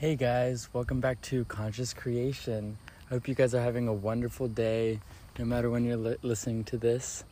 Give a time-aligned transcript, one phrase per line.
[0.00, 2.78] Hey guys, welcome back to Conscious Creation.
[3.10, 4.98] I hope you guys are having a wonderful day
[5.38, 7.22] no matter when you're li- listening to this.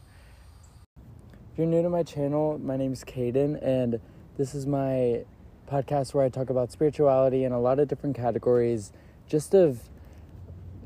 [0.94, 3.98] If you're new to my channel, my name is Caden, and
[4.36, 5.24] this is my
[5.66, 8.92] podcast where I talk about spirituality in a lot of different categories,
[9.26, 9.88] just of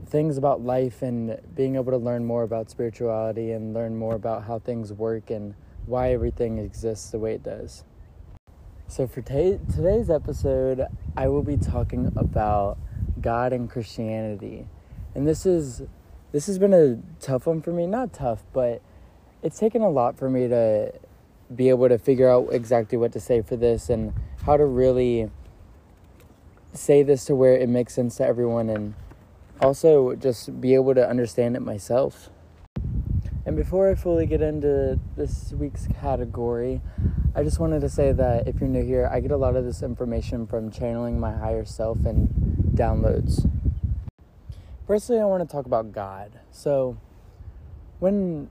[0.07, 4.44] things about life and being able to learn more about spirituality and learn more about
[4.44, 7.82] how things work and why everything exists the way it does.
[8.93, 12.77] So, for t- today's episode, I will be talking about
[13.23, 14.67] God and Christianity.
[15.15, 15.81] And this is
[16.31, 18.82] this has been a tough one for me, not tough, but
[19.43, 20.93] it's taken a lot for me to
[21.57, 24.13] be able to figure out exactly what to say for this and
[24.45, 25.31] how to really
[26.75, 28.93] say this to where it makes sense to everyone and
[29.63, 32.29] also just be able to understand it myself.
[33.45, 36.81] And before I fully get into this week's category,
[37.34, 39.65] I just wanted to say that if you're new here, I get a lot of
[39.65, 42.29] this information from channeling my higher self and
[42.75, 43.51] downloads.
[44.87, 46.39] Firstly, I want to talk about God.
[46.53, 46.97] So,
[47.99, 48.49] when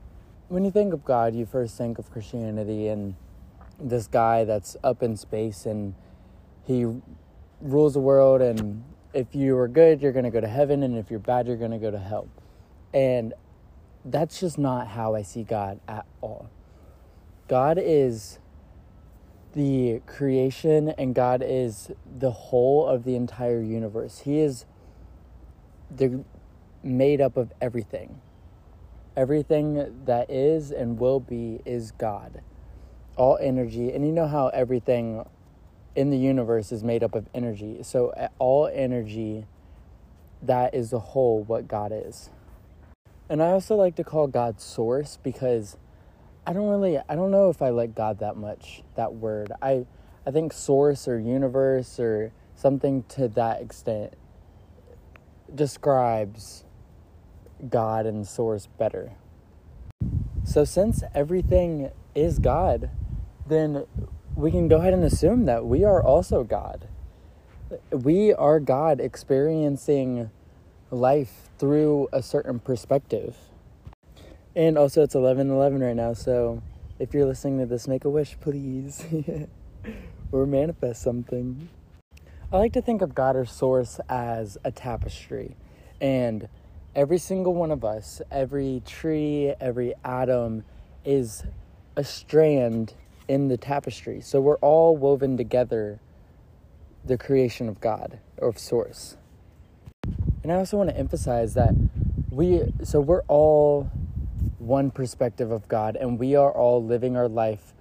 [0.48, 3.14] when you think of God, you first think of Christianity and
[3.80, 5.94] this guy that's up in space and
[6.64, 6.86] he
[7.62, 8.84] rules the world and
[9.14, 11.56] if you are good, you're going to go to heaven and if you're bad, you're
[11.56, 12.28] going to go to hell.
[12.92, 13.32] And
[14.04, 16.50] that's just not how I see God at all.
[17.48, 18.38] God is
[19.52, 24.20] the creation and God is the whole of the entire universe.
[24.20, 24.64] He is
[25.94, 26.24] the
[26.82, 28.20] made up of everything.
[29.16, 32.40] Everything that is and will be is God.
[33.16, 35.24] All energy, and you know how everything
[35.94, 37.82] in the universe is made up of energy.
[37.82, 39.44] So all energy
[40.42, 42.30] that is the whole what God is.
[43.28, 45.76] And I also like to call God source because
[46.46, 49.52] I don't really I don't know if I like God that much, that word.
[49.62, 49.86] I
[50.26, 54.14] I think source or universe or something to that extent
[55.54, 56.64] describes
[57.68, 59.12] God and source better.
[60.44, 62.90] So since everything is God,
[63.46, 63.86] then
[64.34, 66.88] we can go ahead and assume that we are also God.
[67.90, 70.30] We are God experiencing
[70.92, 73.36] life through a certain perspective.
[74.54, 76.62] And also, it's 11 11 right now, so
[76.98, 79.04] if you're listening to this, make a wish, please.
[80.32, 81.68] or manifest something.
[82.52, 85.56] I like to think of God or Source as a tapestry.
[86.00, 86.48] And
[86.94, 90.64] every single one of us, every tree, every atom
[91.04, 91.44] is
[91.96, 92.94] a strand
[93.28, 94.20] in the tapestry.
[94.20, 96.00] So we're all woven together,
[97.04, 99.16] the creation of God or of Source.
[100.42, 101.74] And I also want to emphasize that
[102.30, 103.90] we, so we're all
[104.58, 107.74] one perspective of God, and we are all living our life.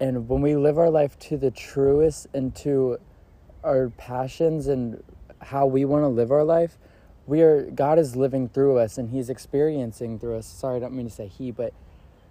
[0.00, 2.98] And when we live our life to the truest and to
[3.64, 5.02] our passions and
[5.40, 6.78] how we want to live our life,
[7.26, 10.46] we are God is living through us and He's experiencing through us.
[10.46, 11.74] Sorry, I don't mean to say He, but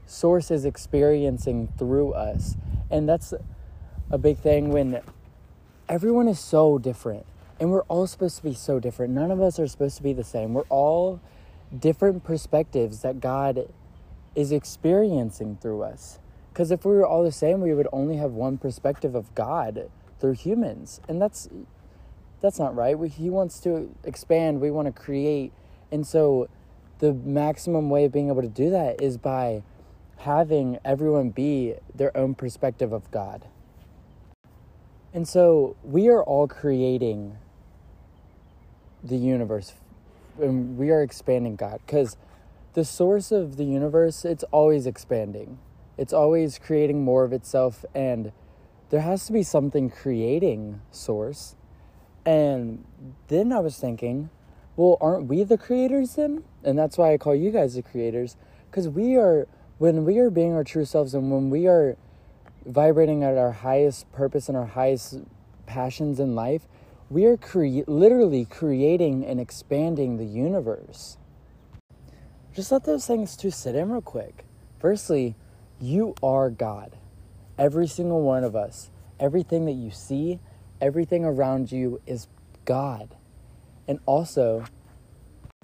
[0.07, 2.55] Source is experiencing through us,
[2.89, 3.33] and that's
[4.09, 5.01] a big thing when
[5.89, 7.25] everyone is so different,
[7.59, 9.13] and we're all supposed to be so different.
[9.13, 10.53] None of us are supposed to be the same.
[10.53, 11.19] We're all
[11.77, 13.71] different perspectives that God
[14.35, 16.19] is experiencing through us.
[16.53, 19.89] Because if we were all the same, we would only have one perspective of God
[20.19, 21.47] through humans, and that's
[22.39, 22.97] that's not right.
[22.97, 24.61] We, he wants to expand.
[24.61, 25.51] We want to create,
[25.91, 26.49] and so
[26.99, 29.63] the maximum way of being able to do that is by
[30.17, 33.45] having everyone be their own perspective of God.
[35.13, 37.37] And so we are all creating
[39.07, 39.73] the universe
[40.41, 42.17] and we are expanding God because
[42.73, 45.59] the source of the universe it's always expanding.
[45.97, 48.31] It's always creating more of itself and
[48.89, 51.55] there has to be something creating source.
[52.25, 52.85] And
[53.27, 54.29] then I was thinking,
[54.75, 56.43] well, aren't we the creators then?
[56.63, 58.37] And that's why I call you guys the creators
[58.69, 59.47] because we are
[59.77, 61.97] when we are being our true selves and when we are
[62.65, 65.19] vibrating at our highest purpose and our highest
[65.65, 66.67] passions in life,
[67.09, 71.17] we are cre- literally creating and expanding the universe.
[72.53, 74.45] Just let those things two sit in real quick.
[74.79, 75.35] Firstly,
[75.79, 76.97] you are God.
[77.57, 78.89] Every single one of us,
[79.19, 80.39] everything that you see,
[80.81, 82.27] everything around you is
[82.65, 83.15] God.
[83.87, 84.65] And also,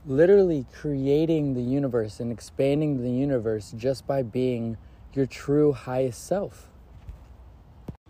[0.06, 4.78] literally creating the universe and expanding the universe just by being
[5.14, 6.70] your true highest self.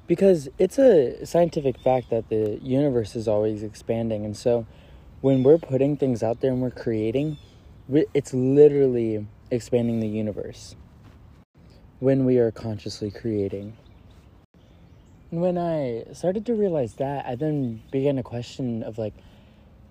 [0.06, 4.26] Because it's a scientific fact that the universe is always expanding.
[4.26, 4.66] And so
[5.22, 7.38] when we're putting things out there and we're creating,
[8.14, 10.76] it's literally expanding the universe
[12.00, 13.78] when we are consciously creating.
[15.32, 19.14] And when I started to realize that, I then began a question of like,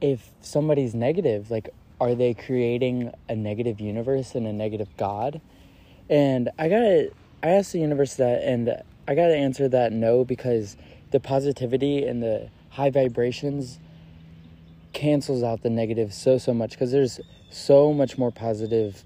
[0.00, 1.70] if somebody's negative, like,
[2.00, 5.40] are they creating a negative universe and a negative God?
[6.10, 7.12] And I got
[7.42, 10.76] I asked the universe that, and I got to answer that no because
[11.10, 13.78] the positivity and the high vibrations
[14.92, 17.20] cancels out the negative so so much because there's
[17.50, 19.04] so much more positive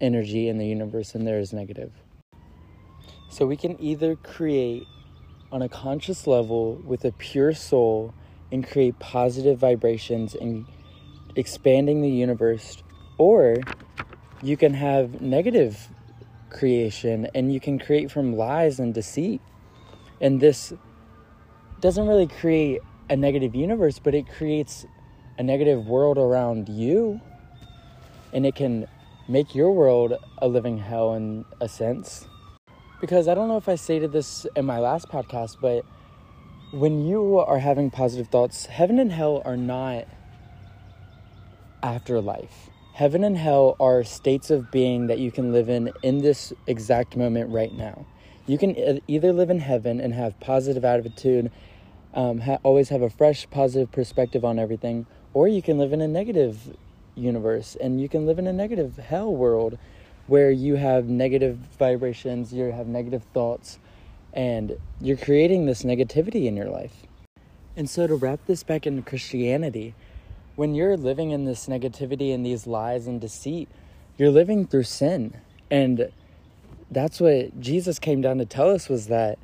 [0.00, 1.92] energy in the universe than there is negative.
[3.30, 4.84] So we can either create
[5.52, 8.14] on a conscious level with a pure soul
[8.50, 10.66] and create positive vibrations and
[11.34, 12.82] expanding the universe,
[13.18, 13.56] or
[14.42, 15.88] you can have negative
[16.50, 19.40] creation and you can create from lies and deceit.
[20.20, 20.72] And this
[21.80, 24.86] doesn't really create a negative universe, but it creates
[25.38, 27.20] a negative world around you.
[28.32, 28.86] And it can
[29.28, 32.26] make your world a living hell in a sense.
[33.00, 35.84] Because I don't know if I stated this in my last podcast, but
[36.72, 40.06] when you are having positive thoughts, heaven and hell are not
[41.82, 42.70] afterlife.
[42.96, 47.14] Heaven and hell are states of being that you can live in in this exact
[47.14, 48.06] moment right now.
[48.46, 51.52] You can either live in heaven and have positive attitude,
[52.14, 55.04] um, ha- always have a fresh, positive perspective on everything,
[55.34, 56.74] or you can live in a negative
[57.14, 59.76] universe and you can live in a negative hell world
[60.26, 63.78] where you have negative vibrations, you have negative thoughts,
[64.32, 67.02] and you're creating this negativity in your life.
[67.76, 69.94] And so, to wrap this back into Christianity,
[70.56, 73.68] when you're living in this negativity and these lies and deceit,
[74.16, 75.34] you're living through sin.
[75.70, 76.10] And
[76.90, 79.38] that's what Jesus came down to tell us was that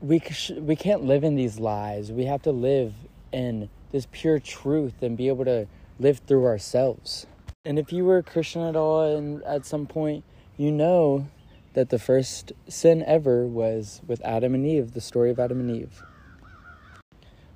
[0.00, 0.22] we
[0.56, 2.12] we can't live in these lies.
[2.12, 2.94] We have to live
[3.32, 5.66] in this pure truth and be able to
[5.98, 7.26] live through ourselves.
[7.64, 10.22] And if you were a Christian at all and at some point,
[10.56, 11.28] you know
[11.74, 15.70] that the first sin ever was with Adam and Eve, the story of Adam and
[15.70, 16.02] Eve.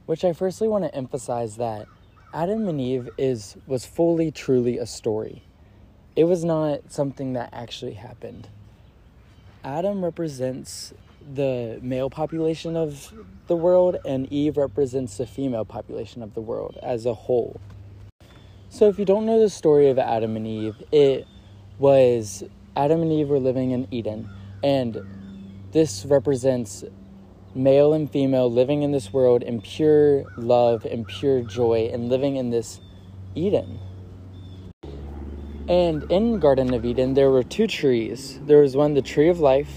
[0.06, 1.87] Which I firstly want to emphasize that
[2.32, 5.42] Adam and Eve is was fully truly a story.
[6.14, 8.48] It was not something that actually happened.
[9.64, 10.94] Adam represents
[11.34, 13.12] the male population of
[13.48, 17.60] the world and Eve represents the female population of the world as a whole.
[18.68, 21.26] So, if you don't know the story of Adam and Eve, it
[21.80, 22.44] was
[22.76, 24.30] Adam and Eve were living in Eden,
[24.62, 25.02] and
[25.72, 26.84] this represents
[27.55, 32.37] male and female living in this world in pure love and pure joy and living
[32.37, 32.81] in this
[33.35, 33.79] Eden.
[35.69, 38.41] And in Garden of Eden, there were two trees.
[38.43, 39.70] There was one, the tree of life,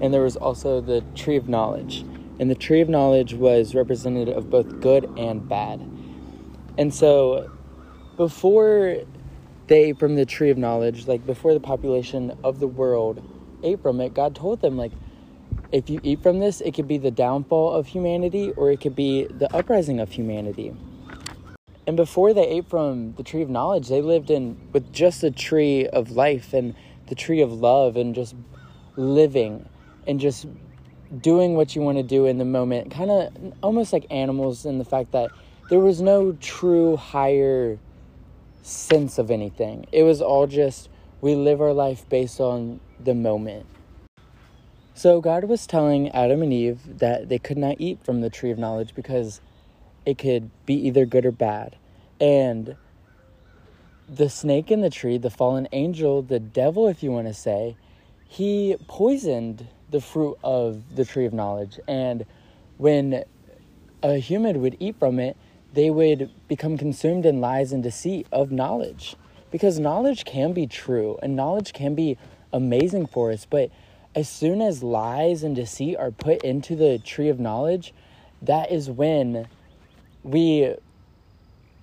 [0.00, 2.04] and there was also the tree of knowledge.
[2.38, 5.80] And the tree of knowledge was representative of both good and bad.
[6.78, 7.50] And so
[8.16, 8.98] before
[9.66, 13.22] they from the tree of knowledge, like before the population of the world
[13.62, 14.92] ate from it, God told them, like,
[15.72, 18.94] if you eat from this, it could be the downfall of humanity or it could
[18.94, 20.74] be the uprising of humanity.
[21.86, 25.30] And before they ate from the tree of knowledge, they lived in with just the
[25.30, 26.74] tree of life and
[27.08, 28.36] the tree of love and just
[28.96, 29.68] living
[30.06, 30.46] and just
[31.20, 32.90] doing what you want to do in the moment.
[32.90, 35.30] Kind of almost like animals in the fact that
[35.70, 37.78] there was no true higher
[38.62, 39.86] sense of anything.
[39.90, 40.88] It was all just
[41.20, 43.66] we live our life based on the moment.
[45.02, 48.52] So God was telling Adam and Eve that they could not eat from the tree
[48.52, 49.40] of knowledge because
[50.06, 51.74] it could be either good or bad.
[52.20, 52.76] And
[54.08, 57.76] the snake in the tree, the fallen angel, the devil, if you want to say,
[58.28, 61.80] he poisoned the fruit of the tree of knowledge.
[61.88, 62.24] And
[62.78, 63.24] when
[64.04, 65.36] a human would eat from it,
[65.72, 69.16] they would become consumed in lies and deceit of knowledge.
[69.50, 72.18] Because knowledge can be true and knowledge can be
[72.52, 73.72] amazing for us, but
[74.14, 77.94] as soon as lies and deceit are put into the tree of knowledge,
[78.42, 79.48] that is when
[80.22, 80.74] we,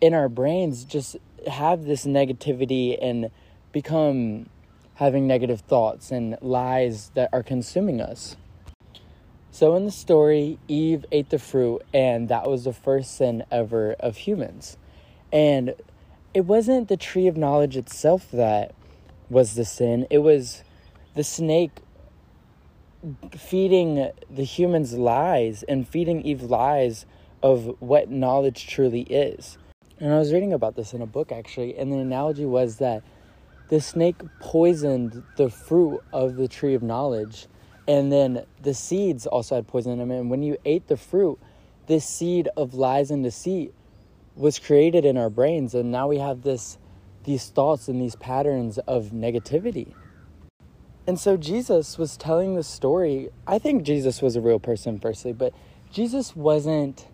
[0.02, 1.18] in our brains, just
[1.48, 3.32] have this negativity and
[3.72, 4.48] become
[4.96, 8.36] having negative thoughts and lies that are consuming us.
[9.52, 13.94] So, in the story, Eve ate the fruit, and that was the first sin ever
[14.00, 14.78] of humans.
[15.34, 15.74] And
[16.34, 18.76] it wasn't the tree of knowledge itself that
[19.30, 20.64] was the sin, it was
[21.16, 21.80] the snake
[23.38, 27.06] feeding the humans lies and feeding Eve lies
[27.42, 29.58] of what knowledge truly is.
[30.00, 33.04] And I was reading about this in a book actually, and the analogy was that
[33.70, 37.48] the snake poisoned the fruit of the tree of knowledge
[37.90, 40.12] and then the seeds also had poison in them.
[40.12, 41.40] And when you ate the fruit,
[41.88, 43.74] this seed of lies and deceit
[44.36, 45.74] was created in our brains.
[45.74, 46.78] And now we have this,
[47.24, 49.96] these thoughts and these patterns of negativity.
[51.10, 53.30] And so Jesus was telling the story.
[53.48, 55.56] I think Jesus was a real person, firstly, but
[55.92, 57.08] Jesus wasn't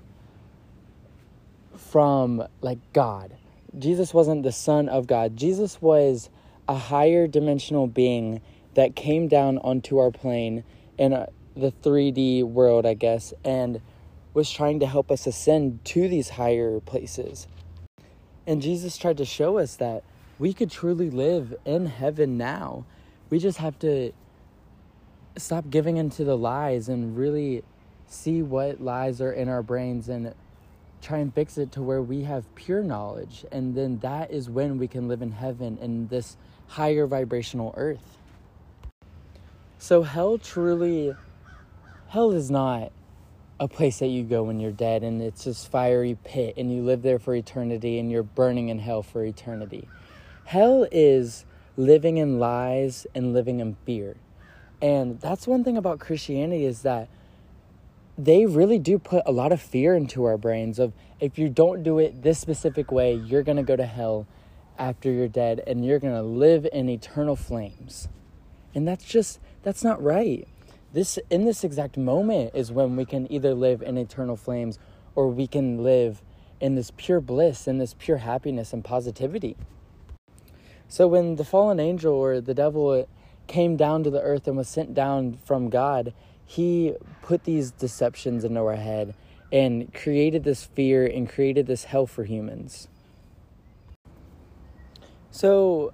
[1.77, 3.37] from like God.
[3.79, 5.37] Jesus wasn't the Son of God.
[5.37, 6.29] Jesus was
[6.67, 8.41] a higher dimensional being
[8.73, 10.65] that came down onto our plane
[10.97, 13.79] in uh, the 3D world, I guess, and
[14.33, 17.47] was trying to help us ascend to these higher places.
[18.45, 20.03] And Jesus tried to show us that
[20.37, 22.83] we could truly live in heaven now
[23.29, 24.11] we just have to
[25.37, 27.63] stop giving into the lies and really
[28.07, 30.33] see what lies are in our brains and
[31.01, 33.45] try and fix it to where we have pure knowledge.
[33.51, 38.17] And then that is when we can live in heaven in this higher vibrational earth.
[39.77, 41.13] So, hell truly,
[42.07, 42.91] hell is not
[43.59, 46.83] a place that you go when you're dead and it's this fiery pit and you
[46.83, 49.87] live there for eternity and you're burning in hell for eternity.
[50.43, 51.45] Hell is
[51.77, 54.15] living in lies and living in fear.
[54.81, 57.09] And that's one thing about Christianity is that
[58.17, 61.83] they really do put a lot of fear into our brains of if you don't
[61.83, 64.27] do it this specific way, you're going to go to hell
[64.77, 68.07] after you're dead and you're going to live in eternal flames.
[68.73, 70.47] And that's just that's not right.
[70.93, 74.79] This in this exact moment is when we can either live in eternal flames
[75.15, 76.21] or we can live
[76.59, 79.57] in this pure bliss in this pure happiness and positivity.
[80.87, 83.07] So when the fallen angel or the devil
[83.47, 86.13] came down to the earth and was sent down from God,
[86.45, 89.15] he put these deceptions into our head
[89.51, 92.87] and created this fear and created this hell for humans.
[95.31, 95.93] So,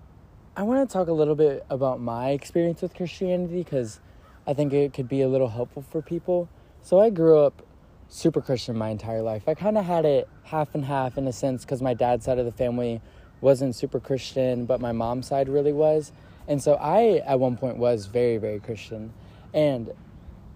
[0.55, 3.99] I want to talk a little bit about my experience with Christianity because
[4.45, 6.49] I think it could be a little helpful for people.
[6.81, 7.65] So, I grew up
[8.07, 9.43] super Christian my entire life.
[9.47, 12.37] I kind of had it half and half in a sense because my dad's side
[12.37, 13.01] of the family
[13.41, 16.11] wasn't super Christian, but my mom's side really was.
[16.47, 19.13] And so I, at one point, was very, very Christian.
[19.53, 19.91] And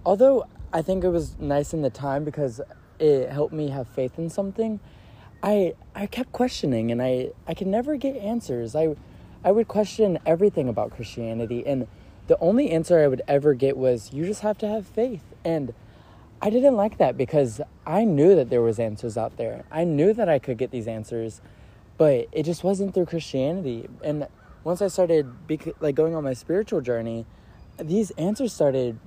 [0.06, 2.62] although I think it was nice in the time because
[3.00, 4.80] it helped me have faith in something,
[5.44, 8.76] I, I kept questioning and I, I could never get answers.
[8.76, 8.96] I,
[9.44, 11.66] I would question everything about Christianity.
[11.66, 11.88] And
[12.28, 15.24] the only answer I would ever get was, you just have to have faith.
[15.44, 15.74] And
[16.42, 19.66] I didn't like that because I knew that there was answers out there.
[19.72, 21.42] I knew that I could get these answers
[21.98, 23.88] but it just wasn't through Christianity.
[24.04, 24.28] And
[24.64, 27.26] once I started bec- like going on my spiritual journey,
[27.78, 29.00] these answers started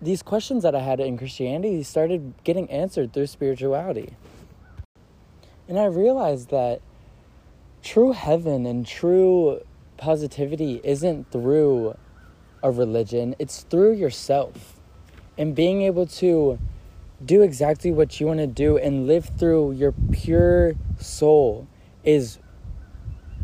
[0.00, 4.16] these questions that I had in Christianity started getting answered through spirituality.
[5.66, 6.82] And I realized that
[7.82, 9.60] true heaven and true
[9.96, 11.96] positivity isn't through
[12.62, 14.78] a religion, it's through yourself.
[15.38, 16.58] And being able to
[17.24, 21.66] do exactly what you want to do and live through your pure soul
[22.04, 22.38] is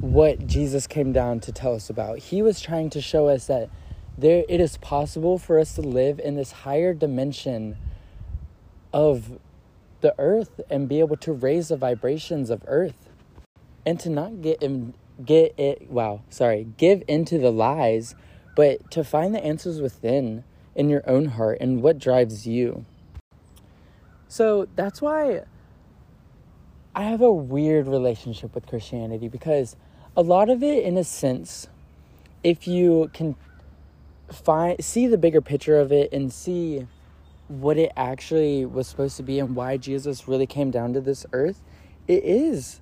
[0.00, 2.19] what Jesus came down to tell us about.
[2.19, 3.69] He was trying to show us that
[4.17, 7.76] there it is possible for us to live in this higher dimension
[8.93, 9.38] of
[10.00, 13.09] the earth and be able to raise the vibrations of earth
[13.87, 18.14] and to not get in, get it wow sorry give into the lies
[18.57, 22.85] but to find the answers within in your own heart and what drives you
[24.29, 25.43] so that's why
[26.94, 29.76] I have a weird relationship with Christianity because
[30.16, 31.68] a lot of it, in a sense,
[32.42, 33.37] if you can
[34.32, 36.87] find see the bigger picture of it and see
[37.49, 41.26] what it actually was supposed to be and why Jesus really came down to this
[41.32, 41.62] earth,
[42.09, 42.80] it is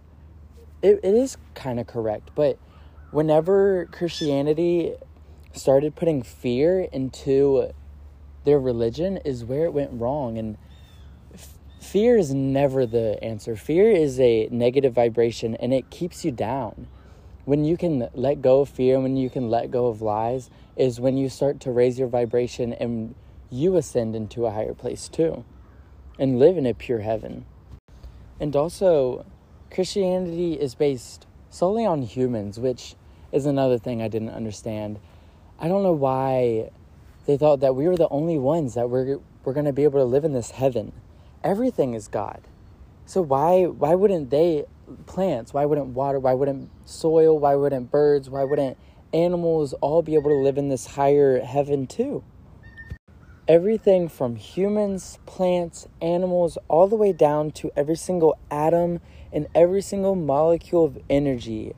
[0.81, 2.31] it, it is kind of correct.
[2.35, 2.59] But
[3.11, 4.95] whenever Christianity
[5.53, 7.73] started putting fear into
[8.45, 10.57] their religion is where it went wrong and
[11.81, 13.57] fear is never the answer.
[13.57, 16.89] Fear is a negative vibration and it keeps you down.
[17.45, 21.01] When you can let go of fear, when you can let go of lies, is
[21.01, 23.15] when you start to raise your vibration and
[23.51, 25.45] you ascend into a higher place too
[26.19, 27.47] and live in a pure heaven.
[28.41, 29.25] And also,
[29.71, 32.97] Christianity is based solely on humans, which
[33.33, 34.99] is another thing I didn't understand.
[35.59, 36.71] I don't know why
[37.27, 40.01] they thought that we were the only ones that were, were going to be able
[40.01, 40.93] to live in this heaven
[41.43, 42.41] everything is God.
[43.07, 44.67] So why why wouldn't they
[45.07, 48.77] plants, why wouldn't water, why wouldn't soil, why wouldn't birds, why wouldn't
[49.13, 52.23] animals all be able to live in this higher heaven too?
[53.47, 59.01] Everything from humans, plants, animals, all the way down to every single atom
[59.33, 61.73] and every single molecule of energy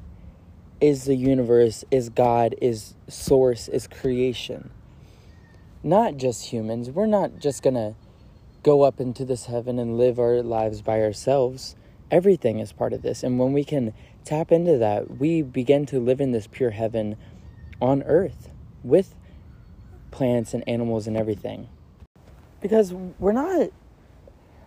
[0.81, 4.71] is the universe, is God, is source, is creation.
[5.83, 6.91] Not just humans.
[6.91, 7.95] We're not just gonna
[8.63, 11.77] go up into this heaven and live our lives by ourselves.
[12.11, 13.23] Everything is part of this.
[13.23, 17.17] And when we can tap into that, we begin to live in this pure heaven
[17.81, 18.51] on earth.
[18.83, 19.15] with
[20.11, 21.69] plants and animals and everything.
[22.61, 23.71] Because we're not,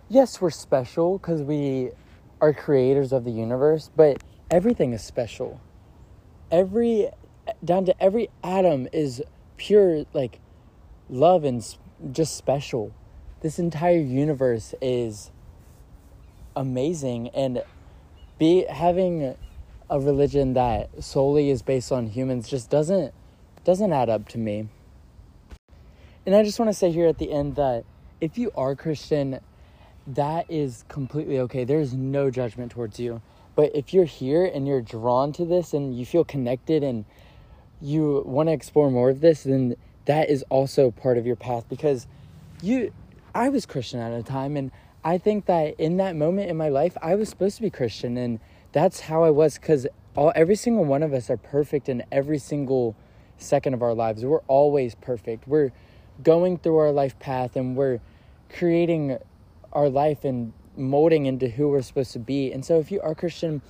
[0.08, 1.90] yes, we're special because we
[2.40, 5.60] are creators of the universe, but everything is special.
[6.50, 7.08] Every,
[7.64, 9.22] down to every atom is
[9.56, 10.40] pure, like,
[11.08, 11.64] love and
[12.10, 12.94] just special.
[13.44, 15.30] This entire universe is
[16.56, 17.62] amazing and
[18.38, 19.36] be having
[19.90, 23.12] a religion that solely is based on humans just doesn't
[23.62, 24.70] doesn't add up to me.
[26.24, 27.84] And I just want to say here at the end that
[28.18, 29.40] if you are Christian,
[30.06, 31.64] that is completely okay.
[31.64, 33.20] There's no judgment towards you.
[33.56, 37.04] But if you're here and you're drawn to this and you feel connected and
[37.82, 41.68] you want to explore more of this, then that is also part of your path
[41.68, 42.06] because
[42.62, 42.90] you
[43.34, 44.70] I was Christian at a time and
[45.02, 48.16] I think that in that moment in my life I was supposed to be Christian
[48.16, 48.38] and
[48.72, 52.38] that's how I was cuz all every single one of us are perfect in every
[52.38, 52.94] single
[53.36, 54.24] second of our lives.
[54.24, 55.48] We're always perfect.
[55.48, 55.72] We're
[56.22, 58.00] going through our life path and we're
[58.48, 59.18] creating
[59.72, 62.52] our life and molding into who we're supposed to be.
[62.52, 63.62] And so if you are Christian,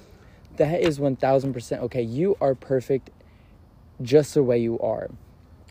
[0.57, 2.03] that is 1000% okay.
[2.03, 3.11] You are perfect
[4.03, 5.11] just the way you are.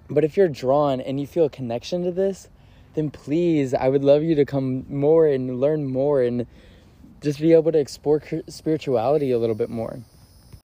[0.10, 2.50] But if you're drawn and you feel a connection to this,
[2.94, 6.46] then please, I would love you to come more and learn more and
[7.22, 10.00] just be able to explore spirituality a little bit more.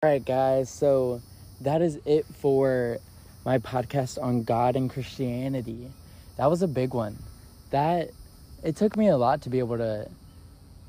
[0.02, 1.22] All right, guys, so
[1.62, 3.00] that is it for
[3.46, 5.90] my podcast on God and Christianity.
[6.38, 7.18] That was a big one.
[7.72, 8.12] That
[8.64, 10.10] it took me a lot to be able to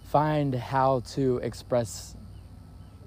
[0.05, 2.15] find how to express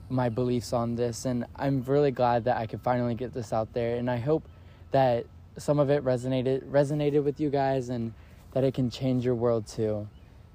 [0.09, 3.73] my beliefs on this and I'm really glad that I could finally get this out
[3.73, 4.47] there and I hope
[4.91, 5.25] that
[5.57, 8.13] some of it resonated resonated with you guys and
[8.53, 10.07] that it can change your world too.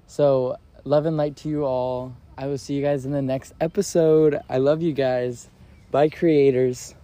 [0.07, 2.15] So, love and light to you all.
[2.37, 4.39] I will see you guys in the next episode.
[4.49, 5.49] I love you guys.
[5.91, 6.95] Bye creators.